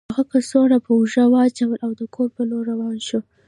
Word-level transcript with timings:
هغه 0.09 0.23
کڅوړه 0.31 0.77
په 0.85 0.91
اوږه 0.97 1.23
واچوله 1.33 1.77
او 1.85 1.91
د 1.99 2.01
کور 2.15 2.27
په 2.35 2.41
لور 2.49 2.63
روان 2.71 2.97
شو 3.07 3.19